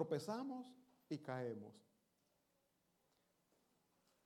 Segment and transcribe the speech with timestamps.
[0.00, 0.66] tropezamos
[1.10, 1.74] y caemos.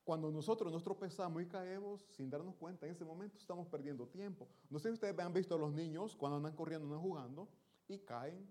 [0.04, 4.49] Cuando nosotros nos tropezamos y caemos sin darnos cuenta, en ese momento estamos perdiendo tiempo.
[4.71, 7.49] No sé si ustedes han visto a los niños cuando andan corriendo, andan jugando
[7.89, 8.48] y caen.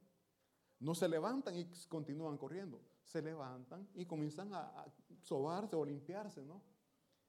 [0.80, 2.82] No se levantan y continúan corriendo.
[3.06, 4.86] Se levantan y comienzan a,
[5.22, 6.62] sobarse o limpiarse, ¿no?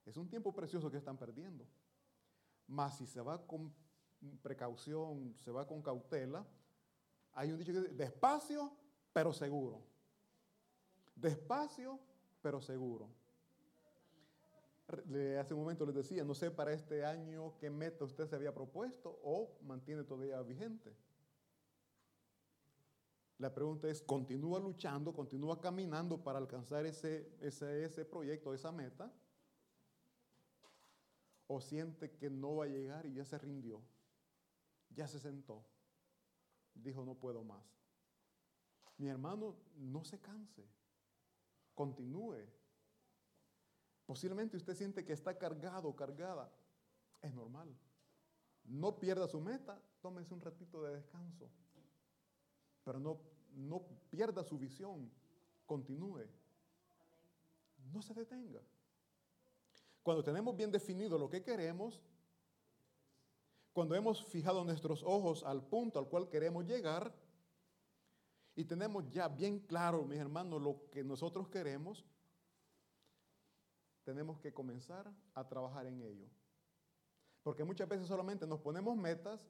[0.04, 1.68] Es un tiempo precioso que están perdiendo.
[2.66, 3.72] Mas si se va con
[4.42, 6.45] precaución, se va con cautela,
[7.34, 8.72] hay un dicho que dice, despacio,
[9.14, 9.80] pero seguro.
[11.14, 11.98] Despacio,
[12.43, 13.08] pero seguro.
[15.40, 18.53] Hace un momento les decía, no sé para este año qué meta usted se había
[18.53, 20.94] propuesto o mantiene todavía vigente.
[23.39, 29.12] La pregunta es, ¿continúa luchando, continúa caminando para alcanzar ese, ese, ese proyecto, esa meta?
[31.46, 33.81] ¿O siente que no va a llegar y ya se rindió?
[34.91, 35.64] Ya se sentó.
[36.75, 37.83] Dijo, no puedo más.
[38.98, 40.64] Mi hermano, no se canse.
[41.75, 42.47] Continúe.
[44.06, 46.50] Posiblemente usted siente que está cargado o cargada.
[47.22, 47.75] Es normal.
[48.65, 51.50] No pierda su meta, tómese un ratito de descanso.
[52.84, 53.19] Pero no,
[53.55, 55.11] no pierda su visión.
[55.67, 56.27] Continúe.
[57.92, 58.61] No se detenga.
[60.03, 62.03] Cuando tenemos bien definido lo que queremos,
[63.72, 67.12] cuando hemos fijado nuestros ojos al punto al cual queremos llegar
[68.56, 72.05] y tenemos ya bien claro, mis hermanos, lo que nosotros queremos,
[74.05, 76.28] tenemos que comenzar a trabajar en ello.
[77.42, 79.47] Porque muchas veces solamente nos ponemos metas,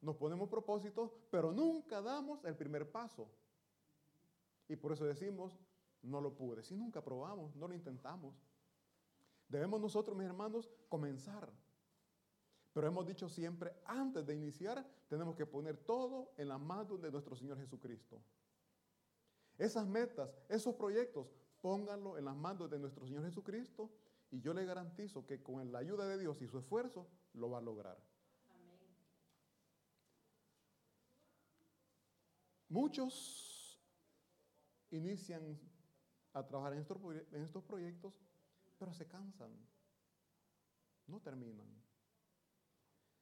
[0.00, 3.30] nos ponemos propósitos, pero nunca damos el primer paso.
[4.68, 5.58] Y por eso decimos,
[6.02, 6.62] no lo pude.
[6.62, 8.34] Si nunca probamos, no lo intentamos.
[9.48, 11.50] Debemos nosotros, mis hermanos, comenzar.
[12.72, 17.10] Pero hemos dicho siempre, antes de iniciar, tenemos que poner todo en las manos de
[17.10, 18.22] nuestro Señor Jesucristo.
[19.58, 21.26] Esas metas, esos proyectos,
[21.60, 23.90] pónganlo en las manos de nuestro Señor Jesucristo
[24.30, 27.58] y yo le garantizo que con la ayuda de Dios y su esfuerzo lo va
[27.58, 27.98] a lograr.
[32.68, 33.78] Muchos
[34.90, 35.58] inician
[36.32, 36.98] a trabajar en estos,
[37.32, 38.14] en estos proyectos,
[38.78, 39.50] pero se cansan,
[41.06, 41.68] no terminan.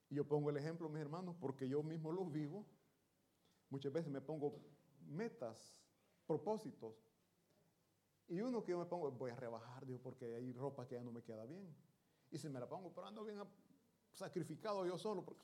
[0.09, 2.65] Y yo pongo el ejemplo, mis hermanos, porque yo mismo lo vivo.
[3.71, 4.61] Muchas veces me pongo
[5.09, 5.80] metas,
[6.31, 6.95] propósitos.
[8.29, 11.03] Y uno que yo me pongo, voy a rebajar, digo, porque hay ropa que ya
[11.03, 11.75] no me queda bien.
[12.31, 13.43] Y si me la pongo, pero ando bien
[14.13, 15.43] sacrificado yo solo, porque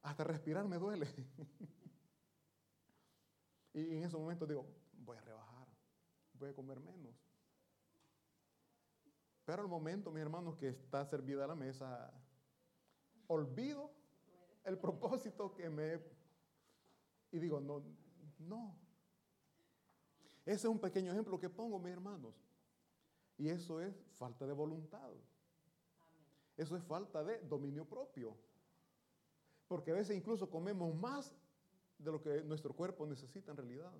[0.00, 1.06] hasta respirar me duele.
[3.74, 5.68] y en ese momento digo, voy a rebajar,
[6.32, 7.14] voy a comer menos.
[9.44, 12.10] Pero al momento, mis hermanos, que está servida la mesa,
[13.26, 13.92] olvido
[14.64, 16.00] el propósito que me...
[17.32, 17.84] Y digo, no,
[18.38, 18.79] no.
[20.50, 22.34] Ese es un pequeño ejemplo que pongo, mis hermanos.
[23.38, 25.12] Y eso es falta de voluntad.
[26.56, 28.36] Eso es falta de dominio propio.
[29.68, 31.32] Porque a veces incluso comemos más
[31.98, 33.92] de lo que nuestro cuerpo necesita en realidad.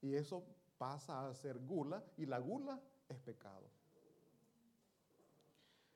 [0.00, 0.42] Y eso
[0.78, 2.80] pasa a ser gula y la gula
[3.10, 3.68] es pecado.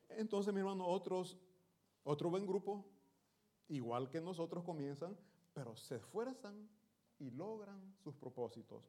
[0.09, 1.35] Entonces, mi hermano, otros
[2.03, 2.85] otro buen grupo,
[3.69, 5.17] igual que nosotros, comienzan,
[5.55, 6.69] pero se esfuerzan
[7.19, 8.83] y logran sus propósitos.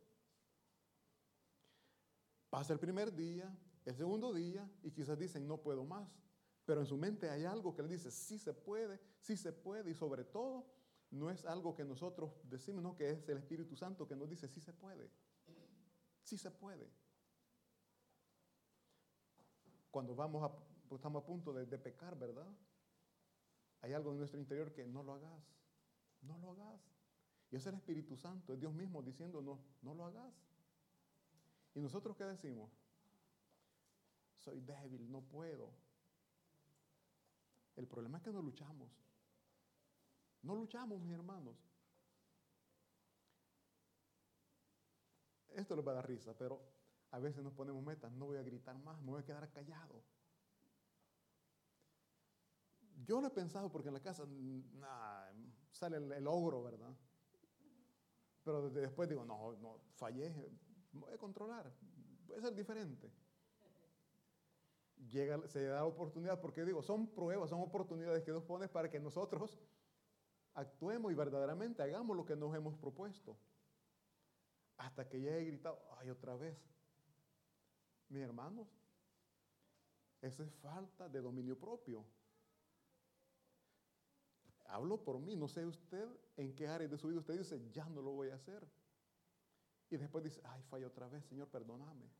[2.51, 6.09] Pasa el primer día, el segundo día, y quizás dicen, no puedo más.
[6.65, 9.91] Pero en su mente hay algo que le dice, sí se puede, sí se puede,
[9.91, 10.67] y sobre todo,
[11.11, 14.49] no es algo que nosotros decimos, no, que es el Espíritu Santo que nos dice,
[14.49, 15.11] sí se puede,
[16.23, 16.91] sí se puede.
[19.91, 20.55] Cuando vamos a,
[20.89, 22.49] pues, estamos a punto de, de pecar, ¿verdad?
[23.81, 25.43] Hay algo en nuestro interior que no lo hagas,
[26.21, 26.98] no lo hagas.
[27.51, 30.35] Y es el Espíritu Santo, es Dios mismo diciendo, no, lo hagas.
[31.75, 32.71] ¿Y nosotros qué decimos?
[34.37, 35.73] Soy débil, no puedo.
[37.77, 38.91] El problema es que no luchamos.
[40.43, 41.57] No luchamos, mis hermanos.
[45.51, 46.61] Esto les va a dar risa, pero
[47.11, 50.05] a veces nos ponemos metas, no voy a gritar más, me voy a quedar callado.
[53.05, 54.27] Yo lo he pensado porque en la casa
[55.73, 56.95] sale el, ogro, ¿verdad?
[58.49, 60.35] Pero después digo, no, no, fallé,
[60.93, 61.71] voy a controlar,
[62.27, 63.13] puede ser diferente.
[65.11, 68.89] Llega, se da la oportunidad, porque digo, son pruebas, son oportunidades que Dios pone para
[68.89, 69.59] que nosotros
[70.55, 73.37] actuemos y verdaderamente hagamos lo que nos hemos propuesto.
[74.79, 76.57] Hasta que ya he gritado, ay, otra vez.
[78.09, 78.67] Mis hermanos,
[80.23, 82.03] eso es falta de dominio propio.
[84.69, 87.89] Hablo por mí, no sé usted en qué área de su vida usted dice, ya
[87.89, 88.67] no lo voy a hacer.
[89.91, 92.11] Y después dice, ay, fallé otra vez, Señor, perdóname.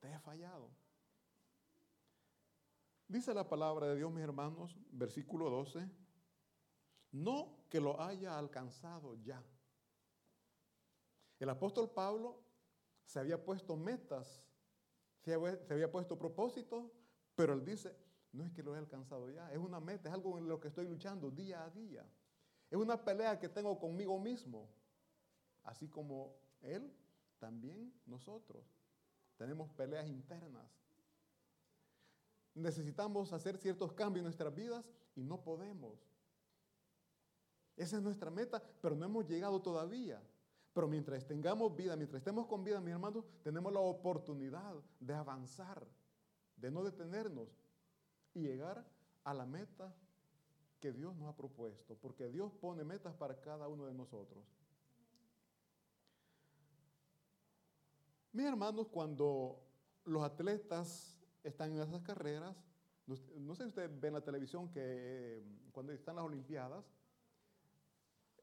[0.00, 0.70] Te he fallado.
[3.06, 5.88] Dice la palabra de Dios, mis hermanos, versículo 12,
[7.12, 9.42] no que lo haya alcanzado ya.
[11.38, 12.42] El apóstol Pablo
[13.04, 14.44] se había puesto metas,
[15.22, 16.90] se había, puesto propósitos,
[17.34, 17.96] pero él dice,
[18.32, 20.68] no es que lo he alcanzado ya, es una meta, es algo en lo que
[20.68, 22.04] estoy luchando día a día.
[22.70, 24.68] Es una pelea que tengo conmigo mismo,
[25.64, 26.92] así como él,
[27.38, 28.64] también nosotros.
[29.36, 30.70] Tenemos peleas internas.
[32.54, 34.84] Necesitamos hacer ciertos cambios en nuestras vidas
[35.16, 35.98] y no podemos.
[37.76, 40.22] Esa es nuestra meta, pero no hemos llegado todavía.
[40.72, 45.84] Pero mientras tengamos vida, mientras estemos con vida, mis hermanos, tenemos la oportunidad de avanzar,
[46.56, 47.48] de no detenernos
[48.34, 48.84] y llegar
[49.24, 49.94] a la meta
[50.80, 54.44] que Dios nos ha propuesto, porque Dios pone metas para cada uno de nosotros.
[58.32, 59.60] Mis hermanos, cuando
[60.04, 62.56] los atletas están en esas carreras,
[63.06, 66.84] no, sé si ustedes ven la televisión que eh, cuando están las Olimpiadas,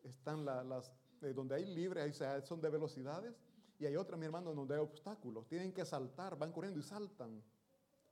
[0.03, 0.91] están las,
[1.21, 2.11] eh, donde hay libre, ahí
[2.43, 3.33] son de velocidades,
[3.79, 5.47] y hay otras, mi hermano, donde hay obstáculos.
[5.47, 7.41] Tienen que saltar, van corriendo y saltan.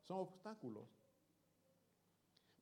[0.04, 0.88] Son obstáculos.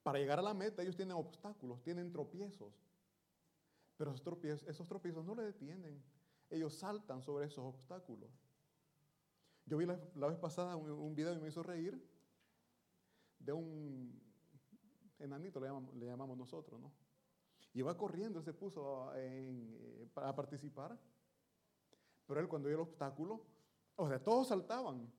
[0.03, 2.73] Para llegar a la meta ellos tienen obstáculos, tienen tropiezos.
[3.97, 6.03] Pero esos tropiezos, no le detienen.
[6.49, 8.29] Ellos saltan sobre esos obstáculos.
[9.65, 12.05] Yo vi la, vez pasada un, video y me hizo reír
[13.39, 14.21] de un
[15.19, 16.91] enanito, le llamamos, le llamamos nosotros, ¿no?
[17.73, 20.99] Y va corriendo, se puso eh, a participar.
[22.27, 23.45] Pero él cuando vio el obstáculo,
[23.95, 25.11] o sea, todos saltaban,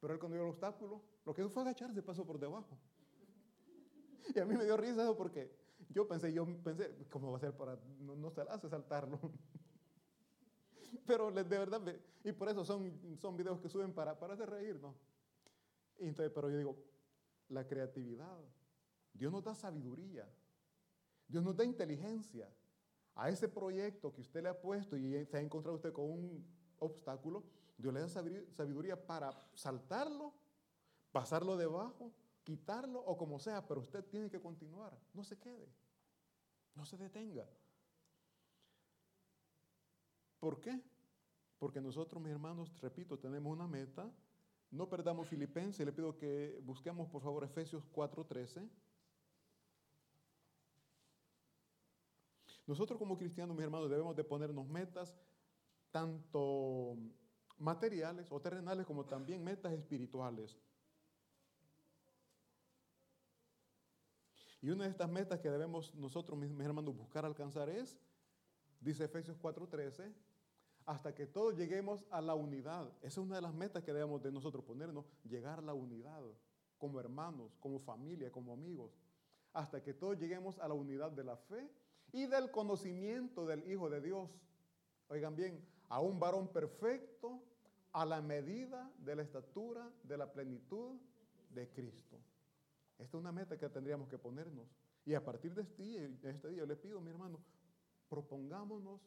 [0.00, 2.76] pero él cuando vio el obstáculo, lo que hizo fue agacharse, pasó por debajo.
[4.34, 5.50] Y a mí me dio risa eso porque
[5.90, 9.18] yo pensé, yo pensé, ¿cómo va a ser para, no, se hace saltarlo?
[11.06, 11.82] Pero de verdad,
[12.22, 14.94] y por eso son, son videos que suben para, para hacer reír, ¿no?
[15.98, 16.76] entonces, pero yo digo,
[17.48, 18.38] la creatividad,
[19.12, 20.28] Dios nos da sabiduría,
[21.28, 22.50] Dios nos da inteligencia
[23.14, 26.44] a ese proyecto que usted le ha puesto y se ha encontrado usted con un
[26.78, 27.44] obstáculo,
[27.76, 30.32] Dios le da sabiduría para saltarlo,
[31.12, 32.12] pasarlo debajo
[32.44, 34.96] quitarlo o como sea, pero usted tiene que continuar.
[35.12, 35.68] No se quede.
[36.74, 37.48] No se detenga.
[40.38, 40.80] ¿Por qué?
[41.58, 44.12] Porque nosotros, mis hermanos, repito, tenemos una meta.
[44.70, 45.86] No perdamos Filipenses.
[45.86, 48.68] Le pido que busquemos, por favor, Efesios 4:13.
[52.66, 55.14] Nosotros como cristianos, mis hermanos, debemos de ponernos metas
[55.90, 56.96] tanto
[57.58, 60.58] materiales o terrenales como también metas espirituales.
[64.64, 67.98] Y una de estas metas que debemos nosotros, mis, hermanos, buscar alcanzar es,
[68.80, 70.10] dice Efesios 4:13,
[70.86, 72.88] hasta que todos lleguemos a la unidad.
[73.02, 76.22] Esa es una de las metas que debemos de nosotros ponernos, llegar a la unidad,
[76.78, 78.98] como hermanos, como familia, como amigos,
[79.52, 81.70] hasta que todos lleguemos a la unidad de la fe
[82.10, 84.30] y del conocimiento del Hijo de Dios.
[85.08, 87.42] Oigan bien, a un varón perfecto
[87.92, 90.96] a la medida de la estatura de la plenitud
[91.50, 92.18] de Cristo.
[92.98, 94.68] Esta es una meta que tendríamos que ponernos.
[95.04, 97.40] Y a partir de este día, este día le pido, mi hermano,
[98.08, 99.00] propongámonos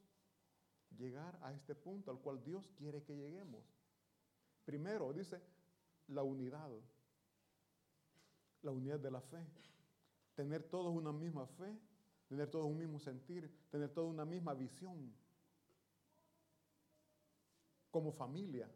[0.97, 3.63] llegar a este punto al cual Dios quiere que lleguemos.
[4.65, 5.41] Primero, dice,
[6.07, 6.69] la unidad.
[8.61, 9.45] La unidad de la fe.
[10.35, 11.79] Tener todos una misma fe,
[12.27, 15.13] tener todos un mismo sentir, tener toda una misma visión.
[17.89, 18.69] Como familia,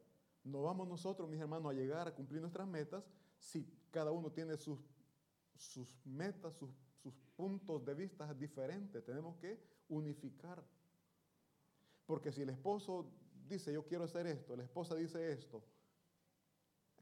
[0.43, 3.03] no vamos nosotros, mis hermanos, a llegar a cumplir nuestras metas
[3.37, 4.79] si cada uno tiene sus
[5.61, 6.69] sus metas, sus,
[7.35, 9.03] puntos de vista diferentes.
[9.03, 10.63] Tenemos que unificar.
[12.05, 13.11] Porque si el esposo
[13.47, 15.63] dice, yo quiero hacer esto, la esposa dice esto,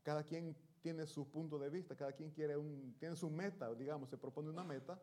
[0.02, 4.10] cada quien tiene su punto de vista, cada quien quiere un, tiene su meta, digamos,
[4.10, 5.02] se propone una meta,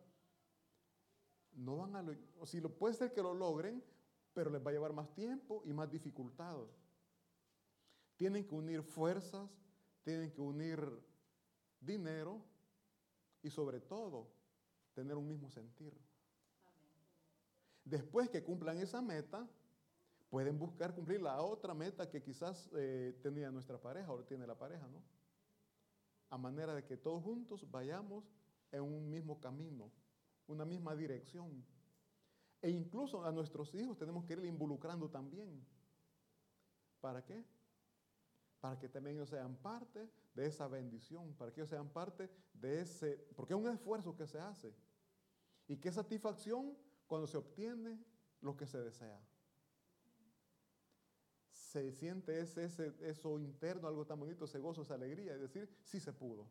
[1.52, 2.04] no van a,
[2.38, 3.82] o si lo, puede ser que lo logren,
[4.32, 6.56] pero les va a llevar más tiempo y más dificultad.
[8.16, 9.50] Tienen que unir fuerzas,
[10.02, 10.80] tienen que unir
[11.80, 12.42] dinero,
[13.42, 14.28] y sobre todo
[14.94, 15.92] tener un mismo sentir.
[17.84, 19.48] Después que cumplan esa meta,
[20.28, 24.58] pueden buscar cumplir la otra meta que quizás eh, tenía nuestra pareja o tiene la
[24.58, 25.02] pareja, ¿no?
[26.30, 28.24] A manera de que todos juntos vayamos
[28.72, 29.92] en un mismo camino,
[30.48, 31.64] una misma dirección.
[32.60, 35.64] E incluso a nuestros hijos tenemos que ir involucrando también.
[37.00, 37.44] ¿Para qué?
[38.66, 42.80] Para que también ellos sean parte de esa bendición, para que ellos sean parte de
[42.80, 44.74] ese, porque es un esfuerzo que se hace.
[45.68, 47.96] Y qué satisfacción cuando se obtiene
[48.40, 49.20] lo que se desea.
[51.52, 55.68] se siente ese, ese, eso interno, algo tan bonito, ese gozo, esa alegría, es decir,
[55.84, 56.48] sí se pudo,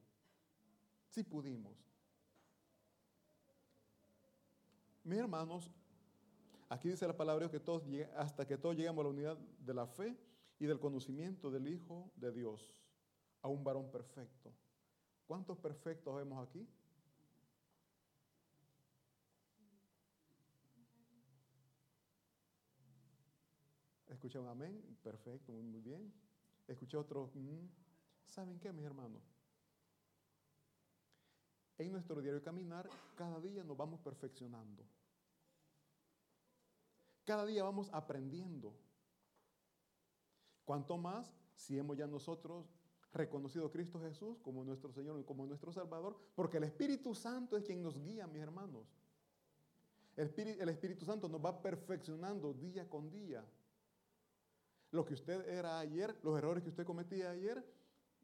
[1.10, 1.86] sí pudimos.
[5.04, 5.70] Mis hermanos,
[6.70, 7.84] aquí dice la palabra que todos
[8.16, 10.18] hasta que todos lleguemos a la unidad de la fe
[10.60, 12.74] y del conocimiento del Hijo de Dios,
[13.42, 14.54] a un varón perfecto.
[15.26, 16.68] ¿Cuántos perfectos vemos aquí?
[24.08, 26.14] Escuché un amén, perfecto, muy, muy bien.
[26.68, 27.68] Escuché otro, mm,
[28.26, 29.22] ¿saben qué, mis hermanos?
[31.78, 34.86] En nuestro diario caminar, cada día nos vamos perfeccionando.
[37.26, 38.74] Cada día vamos aprendiendo.
[40.66, 42.66] Cuanto más si hemos ya nosotros
[43.14, 47.56] reconocido a Cristo Jesús como nuestro Señor y como nuestro Salvador, porque el Espíritu Santo
[47.56, 48.86] es quien nos guía, mis hermanos.
[50.18, 53.46] El Espíritu, Santo nos va perfeccionando día con día.
[54.92, 57.66] Lo que usted era ayer, los errores que usted cometía ayer,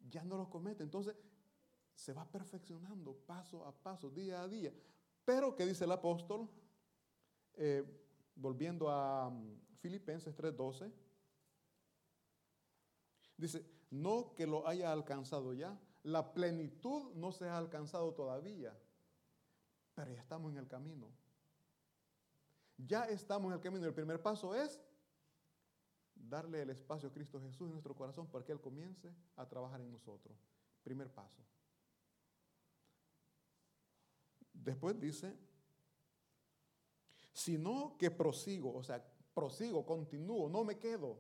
[0.10, 0.84] ya no los comete.
[0.84, 1.16] Entonces,
[1.94, 4.74] se va perfeccionando paso a paso, día a día.
[5.26, 6.48] Pero, ¿qué dice el apóstol?
[7.56, 7.84] Eh,
[8.36, 10.92] volviendo a um, Filipenses 3:12,
[13.42, 18.78] dice, no que lo haya alcanzado ya, la plenitud no se ha alcanzado todavía,
[19.94, 21.10] pero ya estamos en el camino.
[22.78, 23.86] Ya estamos en el camino.
[23.86, 24.80] El primer paso es
[26.16, 29.82] darle el espacio a Cristo Jesús en nuestro corazón para que Él comience a trabajar
[29.82, 30.38] en nosotros.
[30.84, 31.44] Primer paso.
[34.54, 35.36] Después dice,
[37.34, 41.20] sino que prosigo, o sea, prosigo, continúo, no me quedo.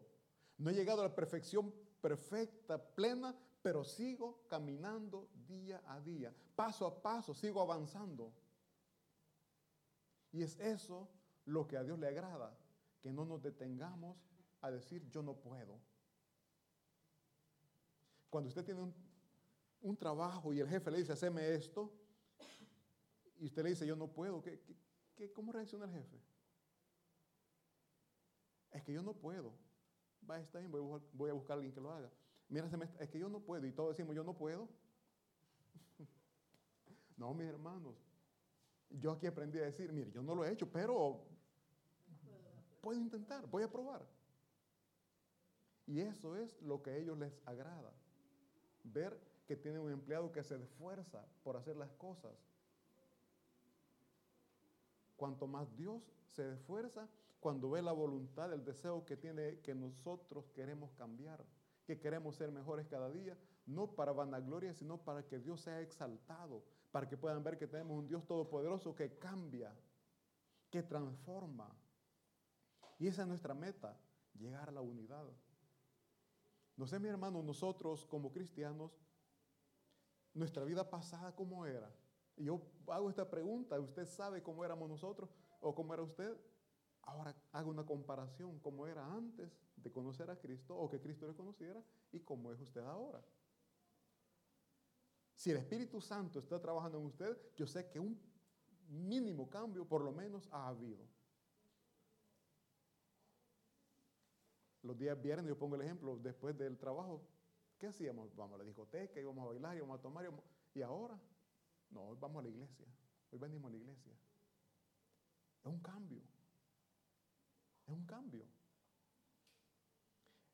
[0.58, 6.86] No he llegado a la perfección perfecta, plena, pero sigo caminando día a día, paso
[6.86, 8.34] a paso, sigo avanzando.
[10.31, 11.08] Y es eso
[11.46, 12.58] lo que a Dios le agrada,
[13.01, 14.17] que no nos detengamos
[14.62, 15.79] a decir yo no puedo.
[18.29, 18.93] Cuando usted tiene
[19.81, 21.91] un, trabajo y el jefe le dice, haceme esto,
[23.39, 24.62] y usted le dice yo no puedo, ¿qué,
[25.15, 26.22] qué, cómo reacciona el jefe?
[28.72, 29.53] Es que yo no puedo.
[30.30, 30.80] Va, está bien, voy
[31.30, 32.10] a, buscar, a alguien que lo haga.
[32.50, 33.66] Mira, es que yo no puedo.
[33.66, 34.68] Y todos decimos, yo no puedo.
[37.18, 37.96] no, mis hermanos.
[38.90, 41.24] Yo aquí aprendí a decir, mire, yo no lo he hecho, pero
[42.82, 44.06] puedo intentar, voy a probar.
[45.88, 47.94] Y eso es lo que a ellos les agrada.
[48.84, 52.34] Ver que tienen un empleado que se esfuerza por hacer las cosas.
[55.16, 57.08] Cuanto más Dios se esfuerza,
[57.42, 61.44] cuando ve la voluntad, el deseo que tiene, que nosotros queremos cambiar,
[61.84, 66.64] que queremos ser mejores cada día, no para vanagloria, sino para que Dios sea exaltado,
[66.92, 69.76] para que puedan ver que tenemos un Dios todopoderoso que cambia,
[70.70, 71.76] que transforma.
[73.00, 74.00] Y esa es nuestra meta,
[74.36, 75.26] llegar a la unidad.
[76.78, 78.92] No sé, mi hermano, nosotros como cristianos,
[80.36, 81.92] nuestra vida pasada, ¿cómo era?
[82.38, 86.38] Y yo hago esta pregunta, ¿usted sabe cómo éramos nosotros o cómo era usted?
[87.03, 91.34] Ahora hago una comparación, cómo era antes de conocer a Cristo o que Cristo le
[91.34, 93.24] conociera y cómo es usted ahora.
[95.36, 98.20] Si el Espíritu Santo está trabajando en usted, yo sé que un
[98.89, 101.03] mínimo cambio por lo menos ha habido.
[104.84, 107.24] Los días viernes, yo pongo el ejemplo, después del trabajo,
[107.77, 108.36] ¿qué hacíamos?
[108.36, 110.31] Vamos a la discoteca, íbamos a bailar, íbamos a tomar,
[110.74, 111.20] y ahora,
[111.89, 112.86] no, hoy vamos a la iglesia,
[113.31, 114.12] hoy venimos a la iglesia.
[115.63, 116.22] Es un cambio,
[117.92, 118.46] es un cambio.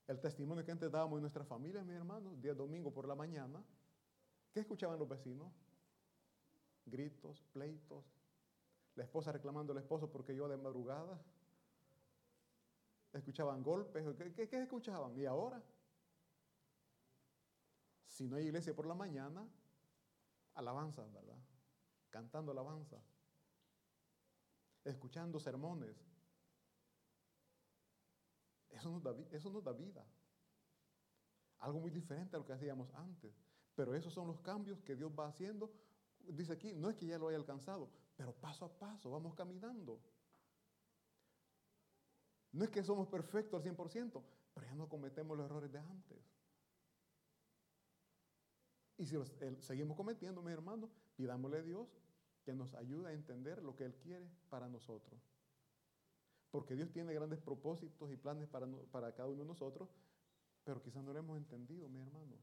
[0.08, 3.63] El testimonio que antes dábamos en nuestra familia, mis hermanos, día domingo por la mañana,
[4.53, 5.51] ¿qué escuchaban los vecinos?
[6.86, 8.06] Gritos, pleitos,
[8.96, 11.22] la esposa reclamando al esposo porque yo de madrugada
[13.13, 15.17] escuchaban golpes, ¿qué, qué, escuchaban?
[15.17, 15.62] ¿Y ahora?
[18.08, 19.46] Si no hay iglesia por la mañana,
[20.56, 21.38] alabanza, ¿verdad?
[22.10, 22.98] Cantando alabanza,
[24.86, 26.16] escuchando sermones.
[28.77, 30.05] Eso nos, da, eso nos da vida.
[31.60, 33.34] Algo muy diferente a lo que hacíamos antes.
[33.75, 35.72] Pero esos son los cambios que Dios va haciendo.
[36.19, 40.00] Dice aquí, no es que ya lo haya alcanzado, pero paso a paso vamos caminando.
[42.51, 46.17] No es que somos perfectos al 100%, pero ya no cometemos los errores de antes.
[48.98, 49.15] Y si
[49.60, 51.88] seguimos cometiendo, mis hermanos, pidámosle a Dios
[52.43, 55.19] que nos ayude a entender lo que Él quiere para nosotros
[56.51, 59.89] porque Dios tiene grandes propósitos y planes para, para cada uno de nosotros,
[60.63, 62.35] pero quizás no lo hemos entendido, mi hermano.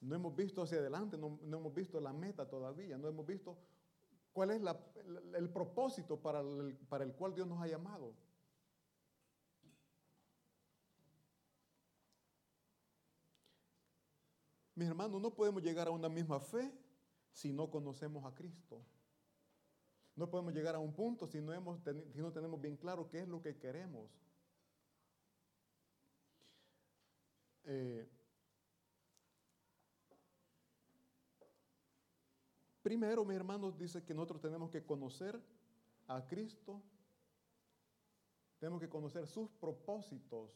[0.00, 3.58] No hemos visto hacia adelante, no, no hemos visto la meta todavía, no hemos visto
[4.32, 4.78] cuál es la,
[5.34, 8.14] el propósito para el, para el cual Dios nos ha llamado.
[14.76, 16.72] Mis hermanos, no podemos llegar a una misma fe
[17.32, 18.80] si no conocemos a Cristo.
[20.18, 21.78] No podemos llegar a un punto si no, hemos,
[22.12, 24.10] si no tenemos bien claro qué es lo que queremos.
[27.62, 28.08] Eh,
[32.82, 35.40] primero, mis hermanos, dice que nosotros tenemos que conocer
[36.08, 36.82] a Cristo,
[38.58, 40.50] tenemos que conocer sus propósitos,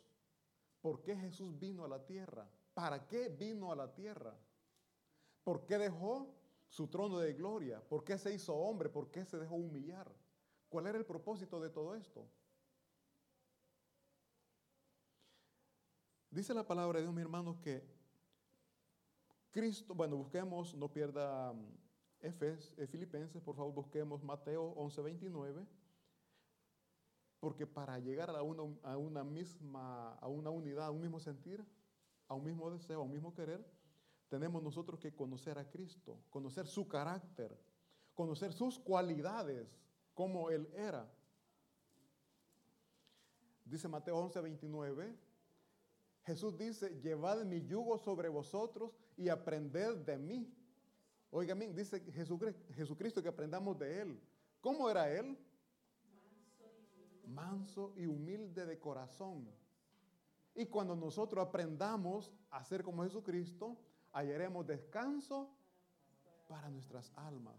[0.81, 4.35] por qué Jesús vino a la tierra, para qué vino a la tierra,
[5.45, 6.35] por qué dejó
[6.73, 10.11] su trono de gloria, por qué se hizo hombre, por qué se dejó humillar,
[10.71, 12.27] cuál era el propósito de todo esto.
[16.31, 17.87] Dice la palabra de Dios, mi hermano, que
[19.51, 21.77] Cristo, bueno, busquemos, no pierda mm,
[22.21, 25.67] Efes, eh, Filipenses, por favor, busquemos Mateo 11:29,
[27.39, 31.63] porque para llegar a una, a una misma, a una unidad, a un mismo sentir,
[32.29, 33.63] a un mismo deseo, a un mismo querer,
[34.33, 37.55] tenemos nosotros que conocer a Cristo, conocer su carácter,
[38.15, 39.79] conocer sus cualidades,
[40.15, 41.07] como Él era.
[43.63, 45.15] Dice Mateo 11:29,
[46.25, 50.51] Jesús dice, llevad mi yugo sobre vosotros y aprended de mí.
[51.31, 52.01] Oiga, dice
[52.71, 54.23] Jesucristo que aprendamos de Él.
[54.63, 55.39] ¿Cómo era Él?
[57.27, 59.47] Manso y humilde de corazón.
[60.55, 63.77] Y cuando nosotros aprendamos a ser como Jesucristo,
[64.13, 65.51] hallaremos descanso
[66.49, 67.57] para nuestras almas.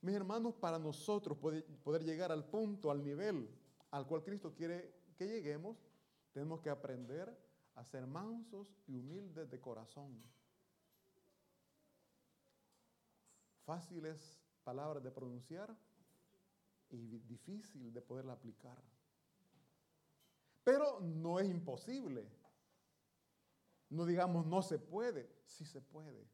[0.00, 3.48] Mis hermanos, para nosotros poder, llegar al punto, al nivel
[3.92, 5.76] al cual Cristo quiere que lleguemos,
[6.32, 7.36] tenemos que aprender
[7.74, 10.22] a ser mansos y humildes de corazón.
[13.64, 15.76] Fáciles palabras de pronunciar
[16.90, 18.82] y difícil de poderla aplicar.
[20.64, 22.28] Pero no es imposible.
[23.92, 26.26] No digamos no se puede, sí se puede.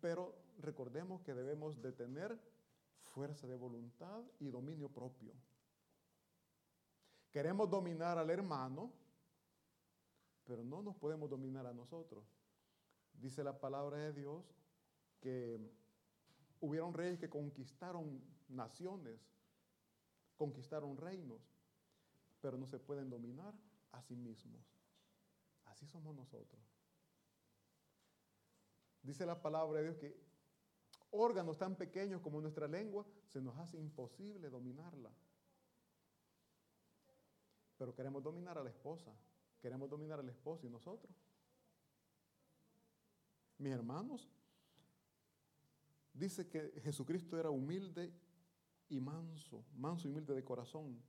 [0.00, 2.40] Pero recordemos que debemos de tener
[3.12, 5.34] fuerza de voluntad y dominio propio.
[7.30, 8.90] Queremos dominar al hermano,
[10.44, 12.24] pero no nos podemos dominar a nosotros.
[13.12, 14.46] Dice la palabra de Dios
[15.20, 15.60] que
[16.60, 19.20] hubieron reyes que conquistaron naciones,
[20.38, 21.42] conquistaron reinos,
[22.40, 23.52] pero no se pueden dominar
[23.92, 24.73] a sí mismos.
[25.74, 26.62] Así somos nosotros.
[29.02, 30.16] Dice la palabra de Dios que
[31.10, 35.10] órganos tan pequeños como nuestra lengua se nos hace imposible dominarla.
[37.76, 39.12] Pero queremos dominar a la esposa,
[39.60, 41.12] queremos dominar al esposo y nosotros.
[43.58, 44.30] Mis hermanos,
[46.12, 48.12] dice que Jesucristo era humilde
[48.88, 51.02] y manso, manso y humilde de corazón.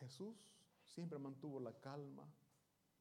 [0.00, 0.36] Jesús
[0.84, 2.30] siempre mantuvo la calma,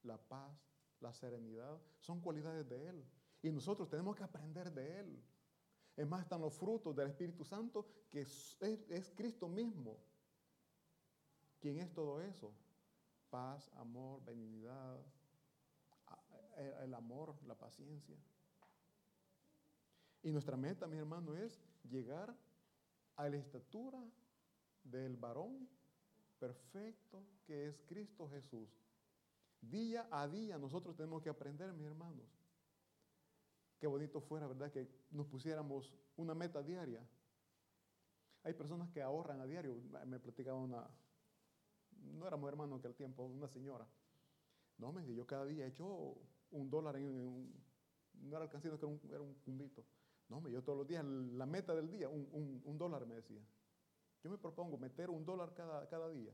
[0.05, 0.57] la paz,
[0.99, 3.05] la serenidad, son cualidades de Él.
[3.41, 5.23] Y nosotros tenemos que aprender de Él.
[5.95, 9.97] Es más, están los frutos del Espíritu Santo, que es, Cristo mismo.
[11.59, 12.53] ¿Quién es todo eso?
[13.29, 14.99] Paz, amor, benignidad,
[16.81, 18.17] el amor, la paciencia.
[20.21, 22.35] Y nuestra meta, mi hermano, es llegar
[23.15, 24.03] a la estatura
[24.83, 25.69] del varón
[26.39, 28.84] perfecto que es Cristo Jesús.
[29.69, 32.25] Día a día nosotros tenemos que aprender, mis hermanos.
[33.79, 34.71] Qué bonito fuera, ¿verdad?
[34.71, 37.05] Que nos pusiéramos una meta diaria.
[38.43, 39.75] Hay personas que ahorran a diario.
[40.05, 40.87] Me platicaba una,
[42.13, 43.87] no éramos hermanos que al tiempo, una señora.
[44.77, 46.17] No, me dijo, yo cada día he hecho
[46.51, 47.53] un dólar en, un,
[48.13, 49.83] no era alcancito, que era un, era cumbito.
[50.29, 53.41] No, me yo todos los días, la meta del día, un, dólar me decía.
[54.23, 56.33] Yo me propongo meter un dólar cada día.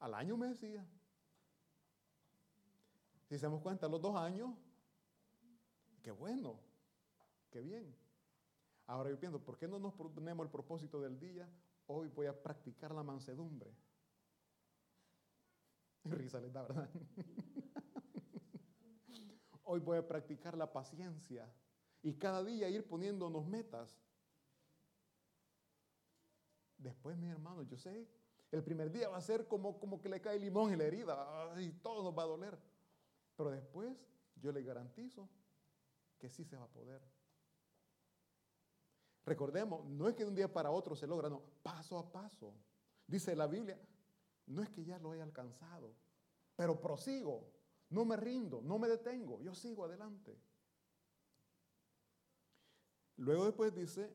[0.00, 0.86] Al año me decía.
[3.32, 4.50] Si se damos cuenta, los dos años,
[6.02, 6.60] qué bueno,
[7.48, 7.96] qué bien.
[8.86, 11.48] Ahora yo pienso, ¿por qué no nos ponemos el propósito del día?
[11.86, 13.74] Hoy voy a practicar la mansedumbre.
[16.04, 16.90] Risa les da, ¿verdad?
[19.64, 21.50] Hoy voy a practicar la paciencia
[22.02, 23.98] y cada día ir poniéndonos metas.
[26.76, 28.06] Después, mis hermanos, yo sé,
[28.50, 31.58] el primer día va a ser como, como que le cae limón en la herida
[31.58, 32.71] y todo nos va a doler.
[33.36, 33.96] Pero después,
[34.36, 35.28] yo le garantizo
[36.18, 37.02] que sí se va a poder.
[39.24, 42.54] Recordemos, no es que de un día para otro se logra, no, paso a paso.
[43.06, 43.80] Dice la Biblia,
[44.46, 45.94] no es que ya lo haya alcanzado,
[46.56, 47.52] pero prosigo,
[47.90, 50.38] no me rindo, no me detengo, yo sigo adelante.
[53.16, 54.12] Luego después dice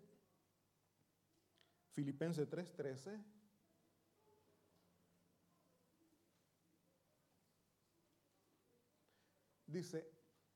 [1.93, 3.23] Filipenses 3:13,
[9.67, 10.09] Dice,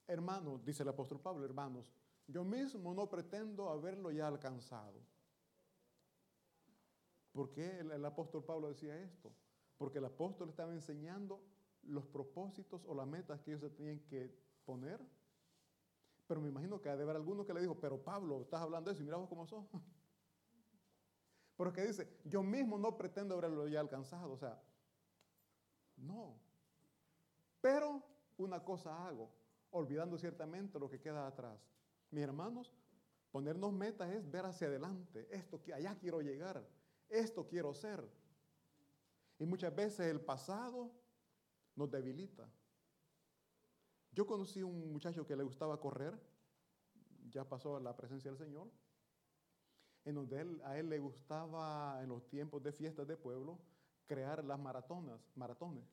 [0.07, 1.93] hermanos, dice el apóstol Pablo, hermanos,
[2.27, 5.01] yo mismo no pretendo haberlo ya alcanzado.
[7.33, 9.31] ¿Por qué el, apóstol Pablo decía esto?
[9.77, 11.41] Porque el apóstol estaba enseñando
[11.83, 14.33] los propósitos o las metas que ellos se tenían que
[14.65, 14.99] poner.
[16.27, 18.89] Pero me imagino que ha de haber alguno que le dijo, pero Pablo, estás hablando
[18.89, 19.65] de eso y mira vos cómo sos.
[21.55, 24.33] Porque dice, yo mismo no pretendo haberlo ya alcanzado.
[24.33, 24.61] O sea,
[25.97, 26.39] no.
[27.61, 28.03] Pero
[28.37, 29.31] una cosa hago,
[29.71, 31.59] olvidando ciertamente lo que queda atrás.
[32.09, 32.73] Mis hermanos,
[33.31, 35.27] ponernos metas es ver hacia adelante.
[35.31, 36.67] Esto que allá quiero llegar.
[37.09, 38.07] Esto quiero ser.
[39.39, 40.91] Y muchas veces el pasado
[41.75, 42.47] nos debilita.
[44.11, 46.19] Yo conocí un muchacho que le gustaba correr,
[47.29, 48.69] ya pasó la presencia del Señor,
[50.03, 53.57] en donde a él le gustaba en los tiempos de fiestas de pueblo
[54.05, 55.85] crear las maratonas, maratones.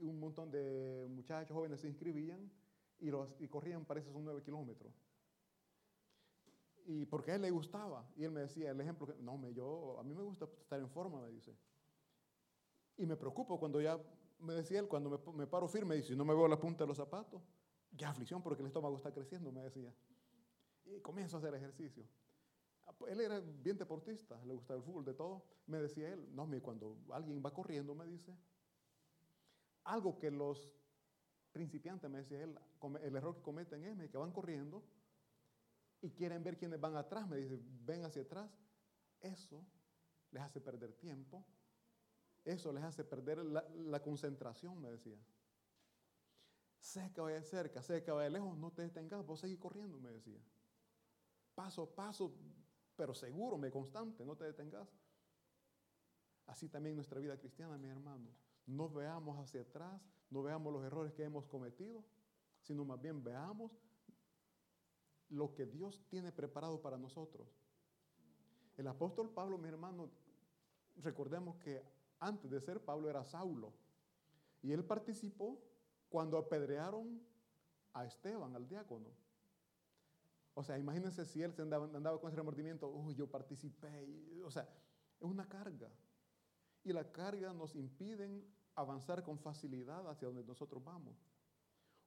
[0.00, 2.50] Un montón de muchachos jóvenes se inscribían
[2.98, 4.92] y, los, y corrían, parece, son nueve kilómetros.
[6.86, 8.08] Y porque a él le gustaba.
[8.16, 10.78] Y él me decía, el ejemplo, que, no, me, yo, a mí me gusta estar
[10.78, 11.56] en forma, me dice.
[12.96, 13.98] Y me preocupo cuando ya,
[14.38, 16.84] me decía él, cuando me, me paro firme y si no me veo la punta
[16.84, 17.42] de los zapatos,
[17.90, 19.92] ya aflicción porque el estómago está creciendo, me decía.
[20.84, 22.06] Y comienzo a hacer ejercicio.
[23.08, 25.44] Él era bien deportista, le gustaba el fútbol, de todo.
[25.66, 28.32] Me decía él, no, cuando alguien va corriendo, me dice,
[29.86, 30.70] algo que los
[31.52, 32.58] principiantes, me decía él,
[33.02, 34.84] el error que cometen es que van corriendo
[36.02, 38.50] y quieren ver quiénes van atrás, me dice, ven hacia atrás.
[39.20, 39.64] Eso
[40.30, 41.44] les hace perder tiempo,
[42.44, 45.18] eso les hace perder la, concentración, me decía.
[46.78, 50.10] Sé que vaya cerca, sé que vaya lejos, no te detengas, vos seguís corriendo, me
[50.10, 50.40] decía.
[51.54, 52.34] Paso a paso,
[52.94, 54.88] pero seguro, me constante, no te detengas.
[56.46, 58.45] Así también nuestra vida cristiana, mis hermanos.
[58.66, 60.00] No veamos hacia atrás,
[60.30, 62.04] no veamos los errores que hemos cometido,
[62.60, 63.72] sino más bien veamos
[65.28, 67.48] lo que Dios tiene preparado para nosotros.
[68.76, 70.10] El apóstol Pablo, mi hermano,
[70.96, 71.82] recordemos que
[72.18, 73.72] antes de ser Pablo era Saulo.
[74.62, 75.60] Y él participó
[76.08, 77.20] cuando apedrearon
[77.92, 79.08] a Esteban, al diácono.
[80.54, 84.42] O sea, imagínense si él se andaba, con ese remordimiento, uy, yo participé.
[84.44, 84.62] o sea,
[85.20, 85.90] es una carga.
[86.84, 88.44] Y la carga nos impiden
[88.76, 91.14] avanzar con facilidad hacia donde nosotros vamos.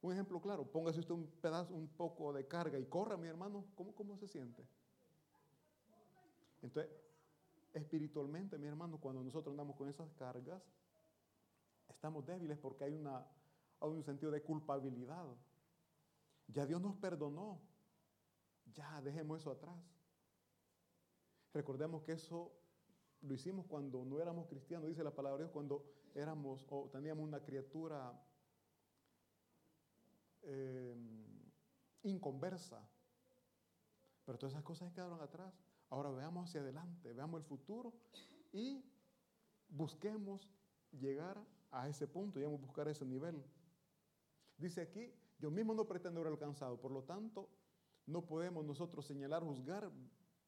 [0.00, 3.66] Un ejemplo claro, póngase usted un pedazo, un poco de carga y corra, mi hermano,
[3.74, 4.66] ¿cómo, cómo se siente?
[6.62, 6.90] Entonces,
[7.74, 10.62] espiritualmente, mi hermano, cuando nosotros andamos con esas cargas,
[11.88, 13.26] estamos débiles porque hay, una,
[13.80, 15.26] hay un sentido de culpabilidad.
[16.48, 17.60] Ya Dios nos perdonó.
[18.74, 19.76] Ya, dejemos eso atrás.
[21.52, 22.52] Recordemos que eso
[23.22, 27.24] lo hicimos cuando no éramos cristianos, dice la palabra de Dios, cuando éramos o teníamos
[27.24, 28.12] una criatura
[30.42, 30.96] eh,
[32.02, 32.80] inconversa.
[34.24, 35.52] Pero todas esas cosas quedaron atrás.
[35.88, 37.92] Ahora veamos hacia adelante, veamos el futuro
[38.52, 38.84] y
[39.68, 40.48] busquemos
[40.92, 43.44] llegar a ese punto, y a buscar ese nivel.
[44.56, 47.48] Dice aquí, yo mismo no pretendo haber alcanzado, por lo tanto,
[48.06, 49.90] no podemos nosotros señalar, juzgar,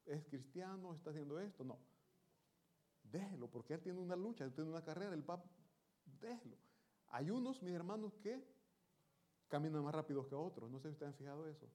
[0.05, 1.79] es cristiano, está haciendo esto, no.
[3.13, 5.45] Déjelo, porque él tiene una lucha, él tiene una carrera, el va,
[6.19, 6.57] déjelo.
[7.09, 8.43] Hay unos, mis hermanos, que
[9.49, 11.71] caminan más rápido que otros, no sé si ustedes han fijado eso.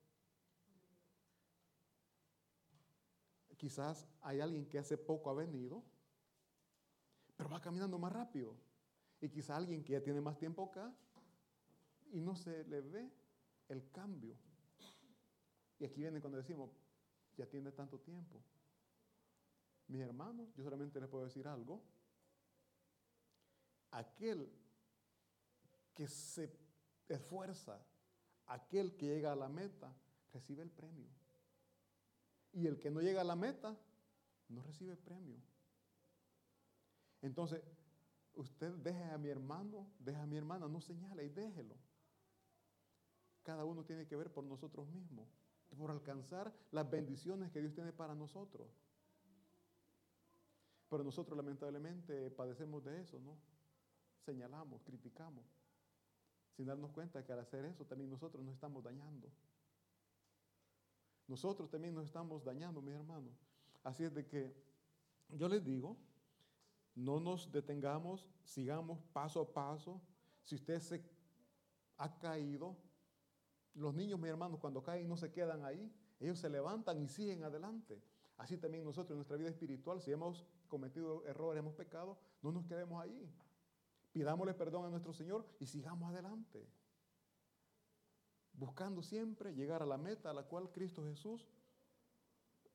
[3.56, 5.84] Quizás hay alguien que hace poco ha venido,
[7.36, 8.56] pero va caminando más rápido.
[9.22, 10.92] Y quizás alguien que ya tiene más tiempo acá
[12.12, 13.12] y no se le ve
[13.68, 14.36] el cambio.
[15.78, 16.72] Y aquí viene cuando decimos,
[17.36, 18.42] ya tiene tanto tiempo.
[19.88, 21.82] Mis hermanos, yo solamente les puedo decir algo.
[23.92, 24.52] Aquel
[25.94, 26.52] que se
[27.08, 27.80] esfuerza,
[28.48, 29.94] aquel que llega a la meta,
[30.34, 31.08] recibe el premio.
[32.54, 33.78] Y el que no llega a la meta,
[34.50, 35.38] no recibe premio.
[37.22, 37.62] Entonces,
[38.36, 41.76] usted deje a mi hermano, deje a mi hermana, no señale y déjelo.
[43.44, 45.28] Cada uno tiene que ver por nosotros mismos
[45.78, 48.68] por alcanzar las bendiciones que Dios tiene para nosotros.
[50.90, 53.38] Pero nosotros lamentablemente padecemos de eso, ¿no?
[54.20, 55.46] Señalamos, criticamos,
[56.56, 59.30] sin darnos cuenta que al hacer eso también nosotros nos estamos dañando.
[61.28, 63.34] Nosotros también nos estamos dañando, mis hermanos.
[63.84, 64.56] Así es de que
[65.30, 65.98] yo les digo,
[66.96, 70.02] no nos detengamos, sigamos paso a paso.
[70.42, 71.04] Si usted se
[71.98, 72.78] ha caído,
[73.76, 77.44] los niños, mis hermanos, cuando caen no se quedan ahí, ellos se levantan y siguen
[77.44, 78.02] adelante.
[78.38, 82.66] Así también nosotros en nuestra vida espiritual, si hemos cometido errores, hemos pecado, no nos
[82.66, 83.32] quedemos ahí.
[84.12, 86.68] Pidámosle perdón a nuestro Señor y sigamos adelante.
[88.54, 91.48] buscando siempre llegar a la meta a la cual Cristo Jesús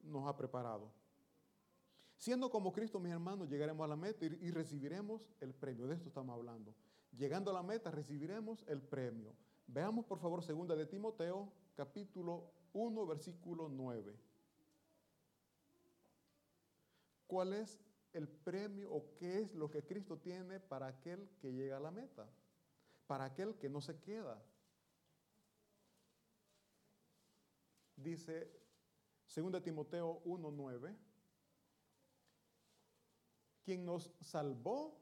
[0.00, 0.92] nos ha preparado.
[2.16, 5.88] Siendo como Cristo, mis hermanos, llegaremos a la meta y, recibiremos el premio.
[5.88, 6.72] De esto estamos hablando.
[7.10, 9.34] Llegando a la meta, recibiremos el premio.
[9.66, 14.16] Veamos, por favor, segunda de Timoteo, capítulo 1, versículo 9.
[17.32, 17.80] ¿Cuál es
[18.12, 21.90] el premio o qué es lo que Cristo tiene para aquel que llega a la
[21.90, 22.28] meta?
[23.06, 24.44] Para aquel que no se queda.
[27.96, 28.52] Dice
[29.34, 30.94] 2 Timoteo 1:9,
[33.64, 35.00] quien nos salvó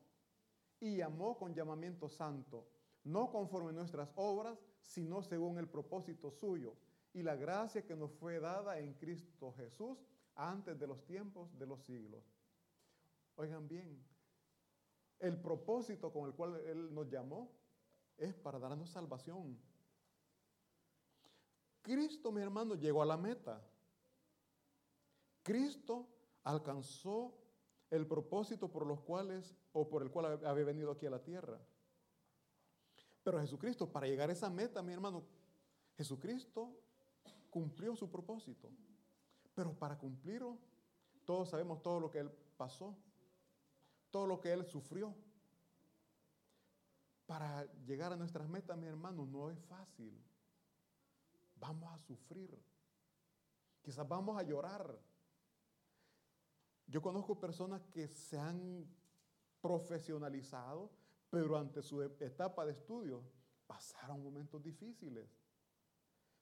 [0.79, 2.65] y llamó con llamamiento santo,
[3.03, 6.77] no conforme nuestras obras, sino según el propósito suyo
[7.13, 9.99] y la gracia que nos fue dada en Cristo Jesús
[10.49, 12.25] antes de los tiempos de los siglos.
[13.37, 14.03] Oigan bien,
[15.19, 17.53] el propósito con el cual Él nos llamó
[18.17, 19.59] es para darnos salvación.
[21.83, 23.63] Cristo, mi hermano, llegó a la meta.
[25.43, 26.09] Cristo
[26.45, 27.35] alcanzó
[27.91, 31.59] el propósito por los cuales o por el cual había venido aquí a la tierra.
[33.23, 35.25] Pero Jesucristo, para llegar a esa meta, mi hermano,
[35.97, 36.79] Jesucristo
[37.51, 38.71] cumplió su propósito.
[39.55, 40.59] Pero para cumplirlo,
[41.25, 42.97] todos sabemos todo lo que Él pasó,
[44.11, 45.15] todo lo que Él sufrió.
[47.27, 50.21] Para llegar a nuestras metas, mi hermano, no es fácil.
[51.57, 52.61] Vamos a sufrir.
[53.83, 54.99] Quizás vamos a llorar.
[56.87, 58.85] Yo conozco personas que se han
[59.61, 60.91] profesionalizado,
[61.29, 63.23] pero ante su etapa de estudio
[63.67, 65.31] pasaron momentos difíciles,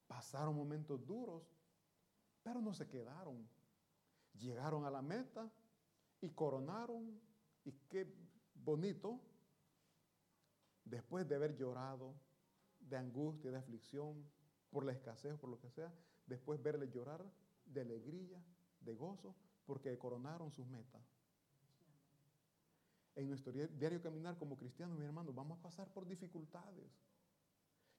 [0.07, 1.43] pasaron momentos duros,
[2.49, 3.47] pero no se quedaron.
[4.33, 5.53] Llegaron a la meta
[6.23, 7.21] y coronaron,
[7.63, 8.11] y qué
[8.55, 9.21] bonito,
[10.83, 12.15] después de haber llorado
[12.81, 14.25] de angustia, de aflicción,
[14.71, 15.93] por la escasez, por lo que sea,
[16.27, 17.23] después verle llorar
[17.67, 18.43] de alegría,
[18.81, 19.35] de gozo,
[19.67, 21.03] porque coronaron sus metas.
[23.15, 26.99] En nuestro diario caminar como cristianos, mi hermano, vamos a pasar por dificultades.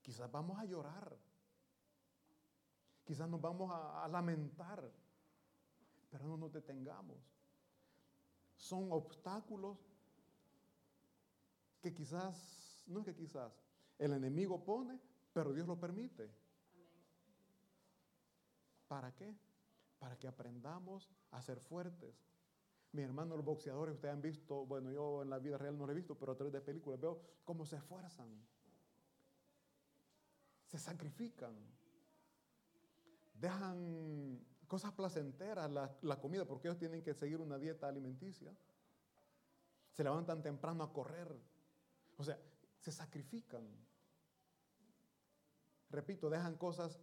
[0.02, 1.16] Quizás vamos a llorar.
[3.10, 4.88] Quizás nos vamos a, lamentar.
[6.12, 7.18] Pero no nos detengamos.
[8.56, 9.80] Son obstáculos
[11.82, 13.52] que quizás, no es que quizás,
[13.98, 15.00] el enemigo pone,
[15.34, 16.30] pero Dios lo permite.
[18.88, 19.36] ¿Para qué?
[19.98, 22.14] Para que aprendamos a ser fuertes.
[22.92, 25.94] Mi hermano, los boxeadores, ustedes han visto, bueno, yo en la vida real no lo
[25.94, 28.30] he visto, pero a través de películas veo cómo se esfuerzan,
[30.68, 31.56] se sacrifican,
[33.40, 38.54] dejan cosas placenteras, la, la comida, porque ellos tienen que seguir una dieta alimenticia.
[39.92, 41.36] Se levantan temprano a correr.
[42.18, 42.40] O sea,
[42.80, 43.68] se sacrifican.
[45.90, 47.00] Repito, dejan cosas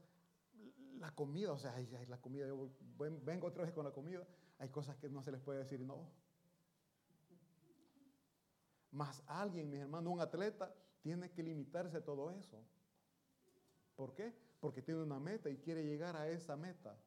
[0.99, 1.75] la comida, o sea,
[2.09, 2.71] la comida, yo
[3.23, 4.27] vengo otra vez con la comida,
[4.59, 6.11] hay cosas que no se les puede decir no.
[8.93, 12.63] Más alguien, mis hermanos, un atleta, tiene que limitarse a todo eso.
[13.95, 14.35] ¿Por qué?
[14.67, 16.99] Porque tiene una meta y quiere llegar a esa meta.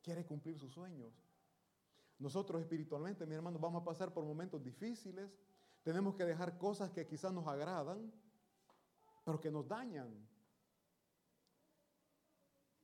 [0.00, 1.12] Quiere cumplir sus sueños.
[2.16, 5.36] Nosotros espiritualmente, mis hermanos, vamos a pasar por momentos difíciles.
[5.82, 8.08] Tenemos que dejar cosas que quizás nos agradan,
[9.24, 10.14] pero que nos dañan.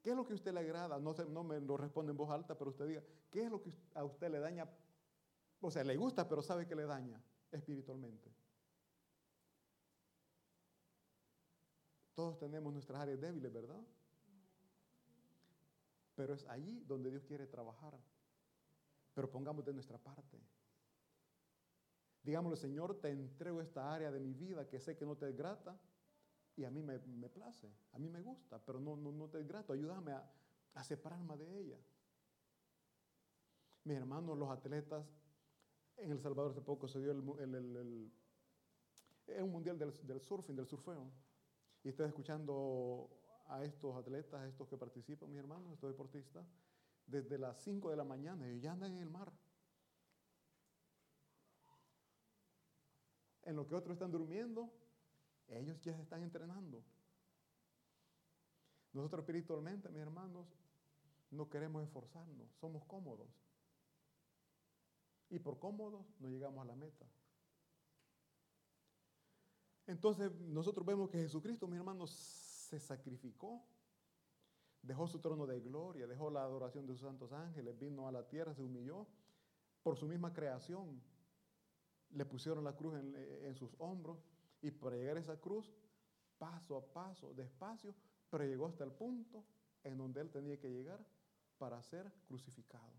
[0.03, 0.99] ¿Qué es lo que a usted le agrada?
[0.99, 3.73] No, no me lo responde en voz alta, pero usted diga, ¿qué es lo que
[3.95, 4.69] a usted le daña?
[5.61, 8.35] O sea, le gusta, pero sabe que le daña espiritualmente.
[12.21, 13.81] Todos tenemos nuestras áreas débiles, ¿verdad?
[16.15, 17.99] Pero es allí donde Dios quiere trabajar.
[19.15, 20.39] Pero pongamos de nuestra parte.
[22.23, 25.35] Digámosle, Señor, te entrego esta área de mi vida que sé que no te es
[25.35, 25.81] grata
[26.57, 26.99] y a mí me,
[27.31, 29.73] place, a mí me gusta, pero no, no, no te es grato.
[29.73, 30.31] Ayúdame a,
[30.75, 31.79] a separarme de ella.
[33.85, 35.07] Mis hermanos, los atletas,
[35.97, 40.55] en El Salvador hace poco se dio el, el, el, un mundial del, del, surfing,
[40.55, 41.30] del surfeo.
[41.83, 43.09] Y estoy escuchando
[43.47, 46.47] a estos atletas, a estos que participan, mis hermanos, estos deportistas,
[47.07, 49.33] desde las 5 de la mañana y ya andan en el mar.
[53.43, 54.71] En lo que otros están durmiendo,
[55.49, 56.85] ellos ya se están entrenando.
[58.93, 60.47] Nosotros espiritualmente, mis hermanos,
[61.31, 63.29] no queremos esforzarnos, somos cómodos.
[65.31, 67.07] Y por cómodos no llegamos a la meta.
[69.91, 73.61] Entonces nosotros vemos que Jesucristo, mis hermanos, se sacrificó,
[74.83, 78.29] dejó su trono de gloria, dejó la adoración de sus santos ángeles, vino a la
[78.29, 79.09] tierra, se humilló
[79.83, 81.03] por su misma creación.
[82.11, 84.25] Le pusieron la cruz en, en sus hombros
[84.63, 85.73] y para llegar a esa cruz,
[86.39, 87.93] paso a paso, despacio,
[88.31, 89.45] pero llegó hasta el punto
[89.83, 91.05] en donde él tenía que llegar
[91.59, 92.95] para ser crucificado.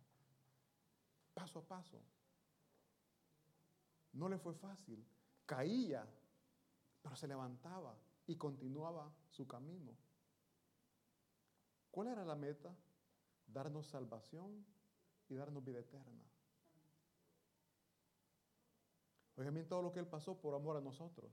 [1.34, 2.02] Paso a paso.
[4.12, 5.08] No le fue fácil.
[5.46, 6.06] Caía,
[7.02, 9.96] pero se levantaba y continuaba su camino.
[11.90, 12.74] ¿Cuál era la meta?
[13.48, 14.66] Darnos salvación
[15.28, 16.24] y darnos vida eterna.
[19.36, 21.32] Oigan bien todo lo que Él pasó por amor a nosotros.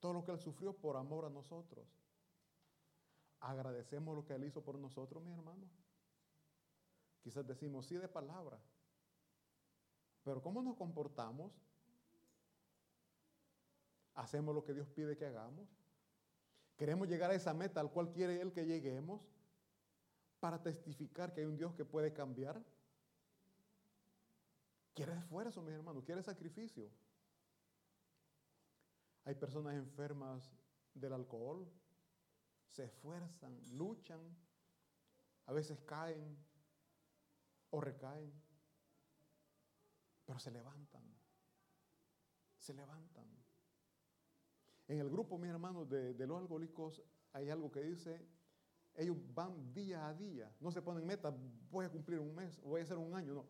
[0.00, 1.86] Todo lo que Él sufrió por amor a nosotros.
[3.40, 5.68] Agradecemos lo que Él hizo por nosotros, mi hermano.
[7.22, 8.58] Quizás decimos sí de palabra.
[10.22, 11.52] Pero ¿cómo nos comportamos?
[14.16, 15.68] ¿Hacemos lo que Dios pide que hagamos?
[16.76, 19.22] ¿Queremos llegar a esa meta al cual quiere Él que lleguemos
[20.40, 22.62] para testificar que hay un Dios que puede cambiar?
[24.94, 26.90] Quiere esfuerzo, mis hermanos, quiere sacrificio.
[29.24, 30.50] Hay personas enfermas
[30.94, 31.70] del alcohol,
[32.68, 34.20] se esfuerzan, luchan,
[35.44, 36.38] a veces caen
[37.70, 38.32] o recaen,
[40.24, 41.04] pero se levantan,
[42.56, 43.35] se levantan.
[44.88, 48.24] En el grupo, mis hermanos, de, los alcohólicos hay algo que dice,
[48.94, 51.34] ellos van día a día, no se ponen meta,
[51.70, 53.44] voy a cumplir un mes, voy a hacer un año, no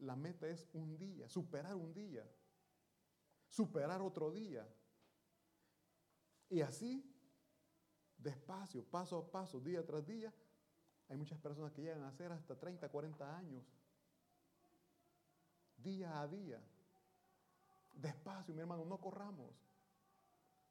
[0.00, 2.24] la meta es un día, superar un día,
[3.48, 4.66] superar otro día.
[6.48, 7.04] Y así,
[8.16, 10.32] despacio, paso a paso, día tras día,
[11.08, 13.64] hay muchas personas que llegan a hacer hasta 30, 40 años.
[15.76, 16.60] Día a día.
[17.94, 19.67] Despacio, mi hermano, no corramos.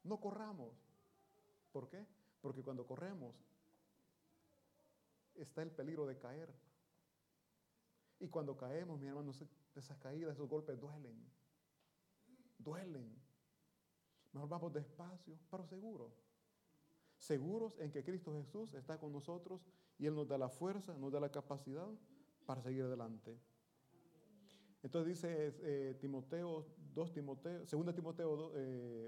[0.04, 0.74] No corramos.
[1.72, 2.06] ¿Por qué?
[2.40, 3.34] Porque cuando corremos
[5.34, 6.52] está el peligro de caer.
[8.20, 9.32] Y cuando caemos, mi hermano,
[9.74, 11.16] esas caídas, esos golpes duelen.
[12.58, 13.16] Duelen.
[14.32, 16.12] Mejor vamos despacio, pero seguro.
[17.18, 19.66] Seguros en que Cristo Jesús está con nosotros
[19.98, 21.88] y Él nos da la fuerza, nos da la capacidad
[22.46, 23.38] para seguir adelante.
[24.82, 28.52] Entonces dice eh, Timoteo 2 Timoteo, 2 Timoteo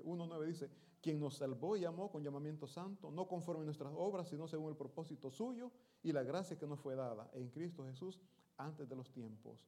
[0.05, 3.93] 1.9 eh, dice, quien nos salvó y llamó con llamamiento santo, no conforme a nuestras
[3.97, 5.71] obras, sino según el propósito suyo
[6.03, 8.21] y la gracia que nos fue dada en Cristo Jesús
[8.57, 9.59] antes de los tiempos.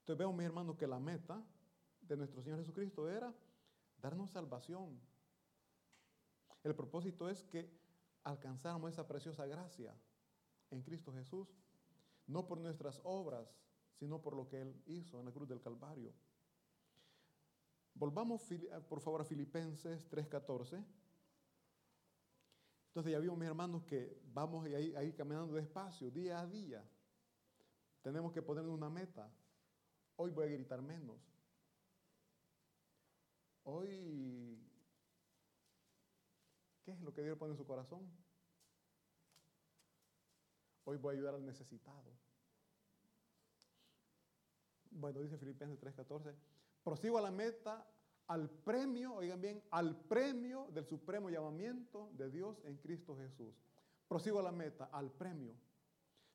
[0.00, 1.42] Entonces vemos, mis hermanos, que la meta
[2.02, 3.34] de nuestro Señor Jesucristo era
[4.00, 5.00] darnos salvación.
[6.62, 7.68] El propósito es que
[8.22, 9.94] alcanzáramos esa preciosa gracia
[10.70, 11.48] en Cristo Jesús,
[12.26, 13.56] no por nuestras obras,
[13.98, 16.12] sino por lo que Él hizo en la cruz del Calvario.
[17.94, 18.42] Volvamos
[18.88, 20.84] por favor a Filipenses 3:14.
[22.88, 26.82] Entonces ya vimos, mis hermanos, que vamos ahí, ahí caminando despacio, día a día.
[28.02, 29.30] Tenemos que ponernos una meta.
[30.16, 31.20] Hoy voy a gritar menos.
[33.64, 34.58] Hoy,
[36.84, 38.08] ¿qué es lo que Dios pone en su corazón?
[40.84, 42.25] Hoy voy a ayudar al necesitado.
[44.96, 46.34] Bueno, dice Filipenses 3:14,
[46.82, 47.86] prosigo a la meta,
[48.28, 53.54] al premio, oigan bien, al premio del supremo llamamiento de Dios en Cristo Jesús.
[54.08, 55.54] Prosigo a la meta, al premio.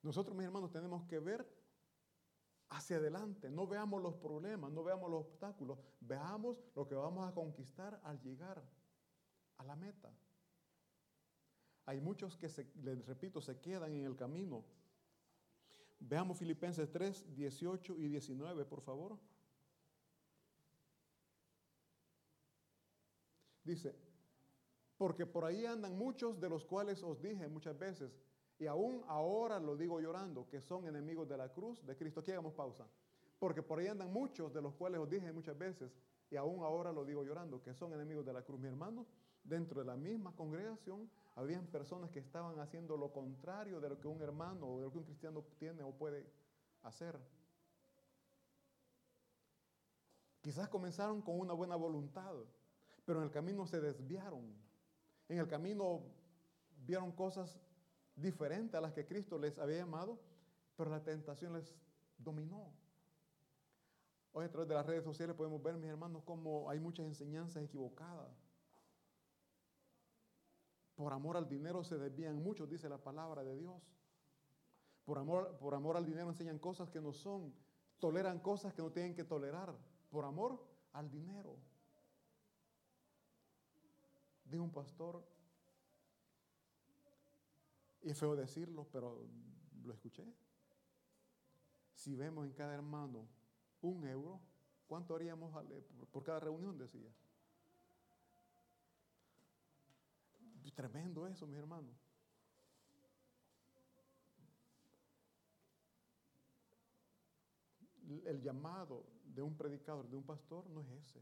[0.03, 1.47] Nosotros, mis hermanos, tenemos que ver
[2.69, 3.49] hacia adelante.
[3.49, 8.19] No veamos los problemas, no veamos los obstáculos, veamos lo que vamos a conquistar al
[8.21, 8.63] llegar
[9.57, 10.11] a la meta.
[11.85, 12.47] Hay muchos que,
[12.83, 14.63] les repito, se quedan en el camino.
[16.01, 19.17] Veamos Filipenses 3, 18 y 19, por favor.
[23.63, 23.95] Dice,
[24.97, 28.19] porque por ahí andan muchos de los cuales os dije muchas veces,
[28.57, 32.19] y aún ahora lo digo llorando, que son enemigos de la cruz de Cristo.
[32.19, 32.87] Aquí hagamos pausa.
[33.39, 35.91] Porque por ahí andan muchos de los cuales os dije muchas veces,
[36.29, 38.59] y aún ahora lo digo llorando, que son enemigos de la cruz.
[38.59, 39.05] Mi hermano,
[39.43, 44.07] dentro de la misma congregación, habían personas que estaban haciendo lo contrario de lo que
[44.07, 46.25] un hermano o de lo que un cristiano tiene o puede
[46.83, 47.17] hacer.
[50.41, 52.33] Quizás comenzaron con una buena voluntad,
[53.05, 54.55] pero en el camino se desviaron.
[55.29, 56.01] En el camino
[56.85, 57.59] vieron cosas
[58.15, 60.19] diferente a las que Cristo les había llamado,
[60.75, 61.75] pero la tentación les
[62.17, 62.73] dominó.
[64.33, 67.63] Hoy a través de las redes sociales podemos ver, mis hermanos, cómo hay muchas enseñanzas
[67.63, 68.50] equivocadas.
[71.01, 73.81] Por amor al dinero se desvían muchos, dice la palabra de Dios.
[75.03, 77.51] Por amor, por amor al dinero enseñan cosas que no son,
[77.97, 79.75] toleran cosas que no tienen que tolerar.
[80.11, 81.57] Por amor al dinero.
[84.45, 85.25] Dijo un pastor,
[88.03, 89.25] y es feo decirlo, pero
[89.83, 90.31] lo escuché.
[91.95, 93.27] Si vemos en cada hermano
[93.81, 94.39] un euro,
[94.85, 95.51] ¿cuánto haríamos
[96.11, 96.77] por cada reunión?
[96.77, 97.11] Decía.
[100.81, 101.95] Tremendo eso, mis hermanos.
[108.25, 111.21] El llamado de un predicador, de un pastor, no es ese.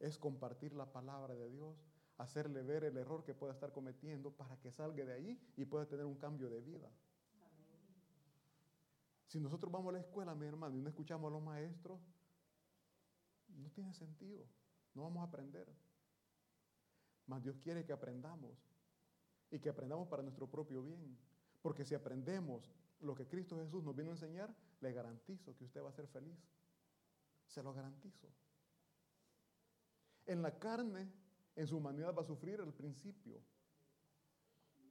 [0.00, 1.76] Es compartir la palabra de Dios,
[2.18, 5.86] hacerle ver el error que pueda estar cometiendo para que salga de ahí y pueda
[5.86, 6.90] tener un cambio de vida.
[9.28, 12.00] Si nosotros vamos a la escuela, mi hermano, y no escuchamos a los maestros,
[13.46, 14.44] no tiene sentido.
[14.92, 15.85] No vamos a aprender.
[17.26, 18.56] Mas Dios quiere que aprendamos
[19.50, 21.18] y que aprendamos para nuestro propio bien.
[21.62, 25.82] Porque si aprendemos lo que Cristo Jesús nos vino a enseñar, le garantizo que usted
[25.82, 26.38] va a ser feliz.
[27.46, 28.28] Se lo garantizo.
[30.26, 31.10] En la carne,
[31.54, 33.40] en su humanidad va a sufrir al principio,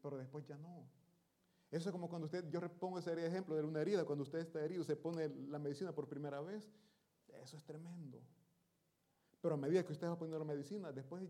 [0.01, 0.89] pero después ya no.
[1.71, 4.63] Eso es como cuando usted, yo pongo ese ejemplo de una herida, cuando usted está
[4.63, 6.71] herido, se pone la medicina por primera vez,
[7.27, 8.21] eso es tremendo.
[9.41, 11.23] Pero a medida que usted va poniendo la medicina, después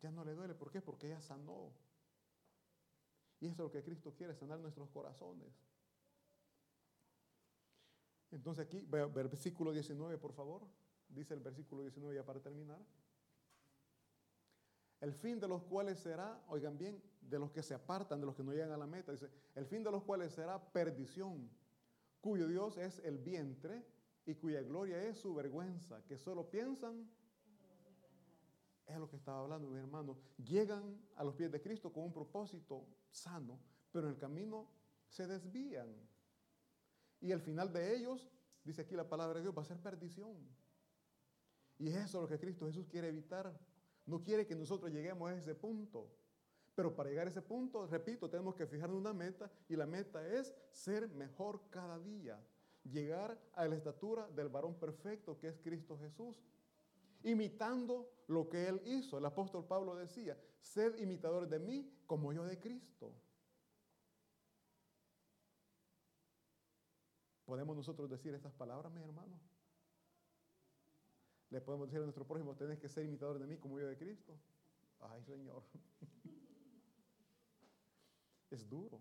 [0.00, 0.54] ya no le duele.
[0.54, 0.80] ¿Por qué?
[0.80, 1.72] Porque ya sanó.
[3.40, 5.52] Y eso es lo que Cristo quiere, sanar nuestros corazones.
[8.30, 10.66] Entonces aquí, versículo 19, por favor.
[11.08, 12.80] Dice el versículo 19 ya para terminar.
[15.00, 18.34] El fin de los cuales será, oigan bien, de los que se apartan, de los
[18.34, 19.12] que no llegan a la meta.
[19.12, 21.48] Dice, el fin de los cuales será perdición,
[22.20, 23.86] cuyo Dios es el vientre
[24.26, 27.08] y cuya gloria es su vergüenza, que solo piensan,
[28.88, 32.12] es lo que estaba hablando mi hermano, llegan a los pies de Cristo con un
[32.12, 33.58] propósito sano,
[33.92, 34.68] pero en el camino
[35.08, 35.94] se desvían.
[37.20, 38.30] Y el final de ellos,
[38.64, 40.36] dice aquí la palabra de Dios, va a ser perdición.
[41.78, 43.56] Y es eso lo que Cristo Jesús quiere evitar.
[44.06, 46.10] No quiere que nosotros lleguemos a ese punto.
[46.74, 50.26] Pero para llegar a ese punto, repito, tenemos que fijarnos una meta y la meta
[50.26, 52.40] es ser mejor cada día.
[52.84, 56.40] Llegar a la estatura del varón perfecto que es Cristo Jesús.
[57.22, 59.18] Imitando lo que Él hizo.
[59.18, 63.12] El apóstol Pablo decía, sed imitadores de mí como yo de Cristo.
[67.44, 69.40] ¿Podemos nosotros decir estas palabras, mis hermanos?
[71.50, 73.96] Le podemos decir a nuestro prójimo, tenés que ser imitador de mí como yo de
[73.96, 74.38] Cristo.
[75.00, 75.62] Ay, Señor.
[78.50, 79.00] es duro.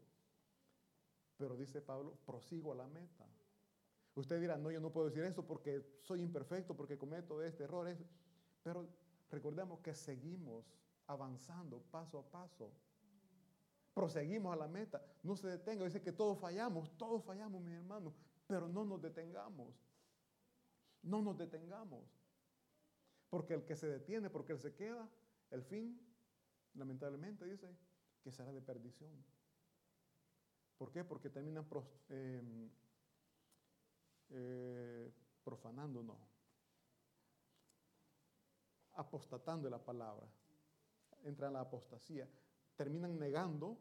[1.36, 3.28] Pero dice Pablo, prosigo a la meta.
[4.18, 7.96] Usted dirá, no, yo no puedo decir eso porque soy imperfecto, porque cometo este error.
[8.64, 8.90] Pero
[9.30, 10.66] recordemos que seguimos
[11.06, 12.72] avanzando paso a paso.
[13.94, 15.06] Proseguimos a la meta.
[15.22, 15.86] No se detenga.
[15.86, 18.16] Dice que todos fallamos, todos fallamos, mis hermanos.
[18.48, 19.76] Pero no nos detengamos.
[21.04, 22.04] No nos detengamos.
[23.30, 25.08] Porque el que se detiene, porque él se queda,
[25.52, 25.96] el fin,
[26.74, 27.68] lamentablemente, dice
[28.24, 29.24] que será de perdición.
[30.80, 31.04] ¿Por qué?
[31.04, 31.68] Porque terminan
[32.10, 32.72] em,
[34.30, 35.14] eh,
[35.44, 36.18] profanándonos,
[38.94, 40.28] apostatando la palabra,
[41.24, 42.28] entran en la apostasía,
[42.76, 43.78] terminan negando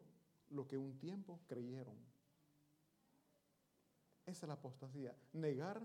[0.49, 1.97] lo que un tiempo creyeron.
[4.25, 5.81] Esa es la apostasía, negar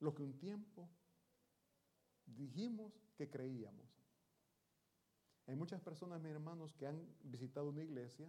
[0.00, 0.88] lo que un tiempo
[2.26, 3.86] dijimos que creíamos.
[5.46, 8.28] Hay muchas personas, mis hermanos, que han visitado una iglesia,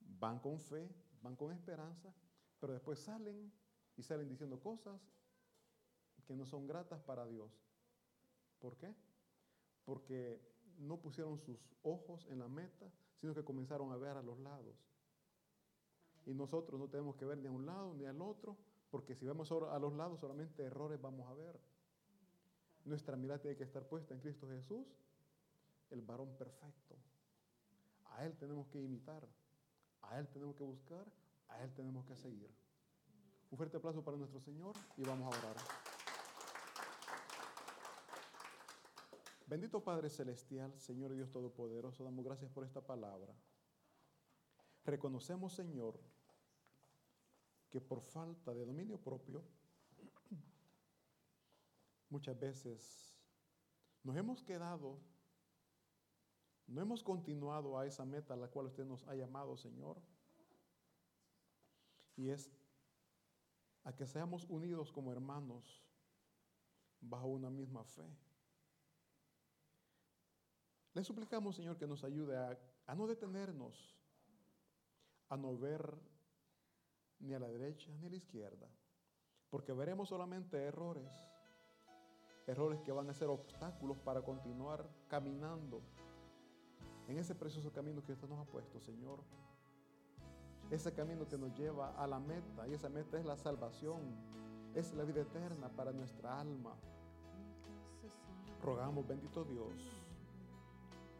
[0.00, 0.88] van con fe,
[1.22, 2.12] van con esperanza,
[2.60, 3.50] pero después salen
[3.98, 4.98] y salen diciendo cosas
[6.24, 7.50] que no son gratas para Dios.
[8.60, 8.94] ¿Por qué?
[9.84, 10.40] Porque
[10.78, 12.86] no pusieron sus ojos en la meta,
[13.20, 14.76] sino que comenzaron a ver a los lados.
[16.26, 18.56] Y nosotros no tenemos que ver ni a un lado ni al otro,
[18.90, 21.58] porque si vemos a los lados solamente errores vamos a ver.
[22.84, 24.86] Nuestra mirada tiene que estar puesta en Cristo Jesús,
[25.90, 26.94] el varón perfecto.
[28.10, 29.26] A Él tenemos que imitar,
[30.02, 31.04] a Él tenemos que buscar,
[31.48, 32.67] a Él tenemos que seguir.
[33.50, 35.56] Un fuerte aplauso para nuestro Señor y vamos a orar.
[39.46, 43.34] Bendito Padre Celestial, Señor Dios Todopoderoso, damos gracias por esta palabra.
[44.84, 45.98] Reconocemos, Señor,
[47.70, 49.42] que por falta de dominio propio,
[52.10, 53.16] muchas veces
[54.02, 54.98] nos hemos quedado,
[56.66, 60.02] no hemos continuado a esa meta a la cual usted nos ha llamado, Señor.
[62.16, 62.50] Y es
[63.84, 65.82] a que seamos unidos como hermanos
[67.00, 68.08] bajo una misma fe.
[70.94, 73.96] Le suplicamos, Señor, que nos ayude a, a, no detenernos,
[75.28, 75.96] a no ver
[77.20, 78.68] ni a la derecha ni a la izquierda,
[79.50, 81.12] porque veremos solamente errores
[82.48, 85.82] errores que van a ser obstáculos para continuar caminando
[87.06, 89.22] en ese precioso camino que usted nos ha puesto, Señor.
[90.70, 94.00] Ese camino que nos lleva a la meta, y esa meta es la salvación,
[94.74, 96.74] es la vida eterna para nuestra alma.
[98.62, 99.72] Rogamos, bendito Dios,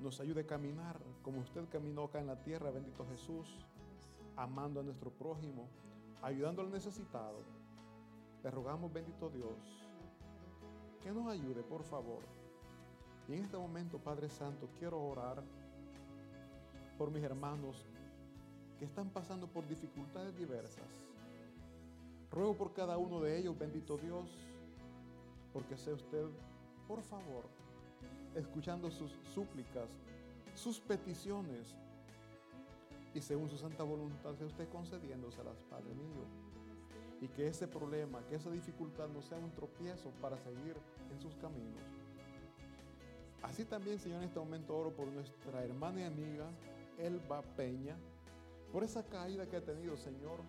[0.01, 3.67] nos ayude a caminar como usted caminó acá en la tierra, bendito Jesús,
[4.37, 5.69] amando a nuestro prójimo,
[6.23, 7.43] ayudando al necesitado.
[8.43, 9.89] Le rogamos, bendito Dios,
[11.03, 12.23] que nos ayude, por favor.
[13.29, 15.43] Y en este momento, Padre Santo, quiero orar
[16.97, 17.87] por mis hermanos
[18.79, 20.87] que están pasando por dificultades diversas.
[22.31, 24.29] Ruego por cada uno de ellos, bendito Dios,
[25.53, 26.26] porque sea usted,
[26.87, 27.45] por favor,
[28.35, 29.89] escuchando sus súplicas,
[30.55, 31.76] sus peticiones,
[33.14, 36.24] y según su santa voluntad, sea usted concediéndoselas, Padre mío.
[37.20, 40.76] Y que ese problema, que esa dificultad no sea un tropiezo para seguir
[41.11, 41.83] en sus caminos.
[43.43, 46.51] Así también, Señor, en este momento oro por nuestra hermana y amiga
[46.99, 47.97] Elba Peña,
[48.73, 50.41] por esa caída que ha tenido, Señor,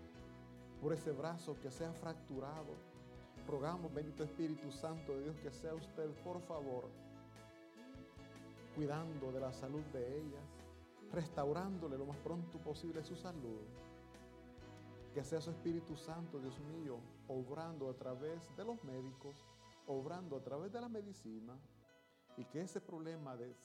[0.81, 2.75] por ese brazo que se ha fracturado.
[3.47, 6.89] Rogamos, bendito Espíritu Santo de Dios, que sea usted, por favor,
[8.75, 10.39] cuidando de la salud de ella,
[11.11, 13.61] restaurándole lo más pronto posible su salud.
[15.13, 19.35] Que sea su Espíritu Santo, Dios mío, obrando a través de los médicos,
[19.87, 21.57] obrando a través de la medicina,
[22.37, 23.55] y que ese problema de,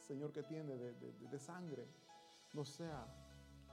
[0.00, 1.86] Señor, que tiene de, de sangre,
[2.52, 3.06] no sea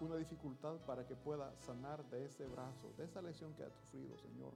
[0.02, 4.18] una dificultad para que pueda sanar de ese brazo, de esa lesión que ha sufrido,
[4.18, 4.54] Señor.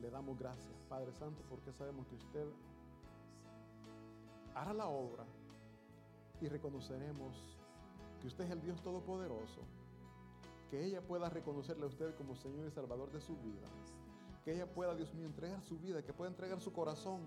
[0.00, 2.46] Le damos gracias, Padre Santo, porque sabemos que usted
[4.54, 5.24] hará la obra
[6.40, 7.58] y reconoceremos
[8.20, 9.62] que usted es el Dios Todopoderoso.
[10.70, 13.66] Que ella pueda reconocerle a usted como Señor y Salvador de su vida.
[14.44, 17.22] Que ella pueda, Dios mío, entregar su vida, que pueda entregar su corazón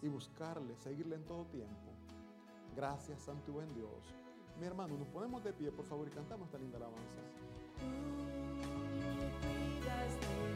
[0.00, 1.92] y buscarle, seguirle en todo tiempo.
[2.74, 4.23] Gracias, Santo y buen Dios.
[4.58, 7.20] Mi hermano, nos ponemos de pie, por favor, y cantamos esta linda alabanza.
[10.14, 10.53] cantando